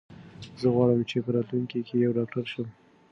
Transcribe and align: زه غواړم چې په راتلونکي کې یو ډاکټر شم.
زه 0.59 0.67
غواړم 0.75 0.99
چې 1.09 1.17
په 1.25 1.29
راتلونکي 1.35 1.79
کې 1.87 1.95
یو 2.05 2.15
ډاکټر 2.17 2.45
شم. 2.53 2.67